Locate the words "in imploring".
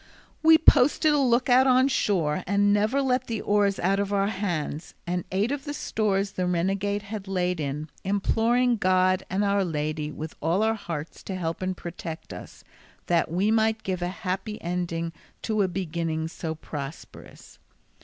7.59-8.77